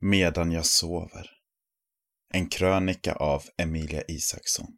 [0.00, 1.30] Medan jag sover.
[2.34, 4.76] En krönika av Emilia Isaksson.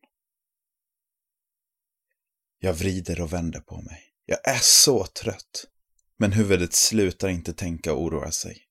[2.58, 4.03] Jag vrider och vänder på mig.
[4.27, 5.67] Jag är så trött.
[6.17, 8.62] Men huvudet slutar inte tänka och oroa sig.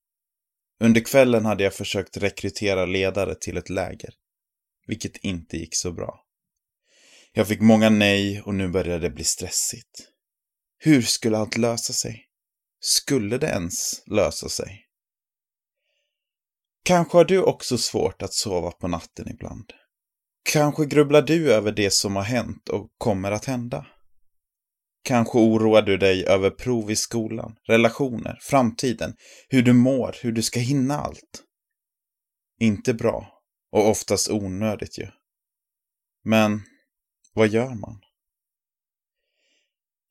[0.80, 4.14] Under kvällen hade jag försökt rekrytera ledare till ett läger.
[4.88, 6.26] Vilket inte gick så bra.
[7.34, 10.08] Jag fick många nej och nu började det bli stressigt.
[10.78, 12.26] Hur skulle allt lösa sig?
[12.80, 14.89] Skulle det ens lösa sig?
[16.90, 19.74] Kanske har du också svårt att sova på natten ibland.
[20.44, 23.88] Kanske grubblar du över det som har hänt och kommer att hända.
[25.04, 29.16] Kanske oroar du dig över prov i skolan, relationer, framtiden,
[29.50, 31.44] hur du mår, hur du ska hinna allt.
[32.60, 35.08] Inte bra och oftast onödigt ju.
[36.24, 36.62] Men
[37.34, 38.02] vad gör man?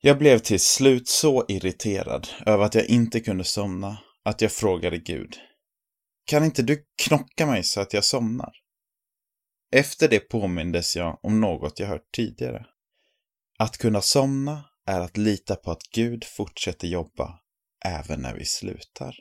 [0.01, 4.97] Jag blev till slut så irriterad över att jag inte kunde somna att jag frågade
[4.97, 5.48] Gud.
[6.29, 8.51] Kan inte du knocka mig så att jag somnar?
[9.71, 12.65] Efter det påmindes jag om något jag hört tidigare.
[13.59, 17.39] Att kunna somna är att lita på att Gud fortsätter jobba
[17.85, 19.15] även när vi slutar.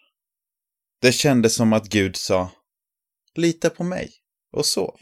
[1.00, 2.50] Det kändes som att Gud sa
[3.34, 4.12] Lita på mig
[4.52, 5.00] och sov.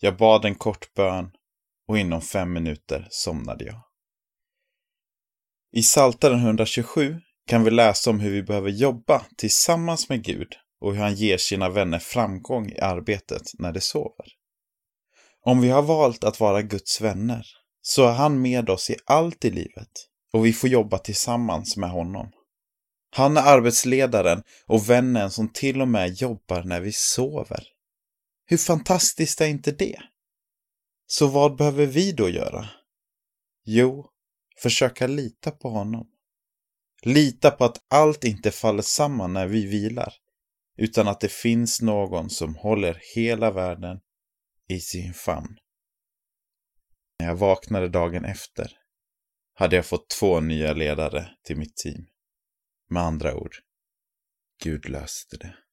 [0.00, 1.30] Jag bad en kort bön
[1.88, 3.80] och inom fem minuter somnade jag.
[5.72, 10.94] I Psaltaren 127 kan vi läsa om hur vi behöver jobba tillsammans med Gud och
[10.94, 14.26] hur han ger sina vänner framgång i arbetet när de sover.
[15.40, 17.46] Om vi har valt att vara Guds vänner
[17.82, 19.90] så är han med oss i allt i livet
[20.32, 22.30] och vi får jobba tillsammans med honom.
[23.16, 27.64] Han är arbetsledaren och vännen som till och med jobbar när vi sover.
[28.46, 30.00] Hur fantastiskt är inte det?
[31.06, 32.68] Så vad behöver vi då göra?
[33.64, 34.06] Jo,
[34.62, 36.06] försöka lita på honom.
[37.02, 40.14] Lita på att allt inte faller samman när vi vilar,
[40.76, 44.00] utan att det finns någon som håller hela världen
[44.68, 45.56] i sin famn.
[47.18, 48.72] När jag vaknade dagen efter
[49.54, 52.06] hade jag fått två nya ledare till mitt team.
[52.90, 53.54] Med andra ord,
[54.62, 55.63] Gud löste det.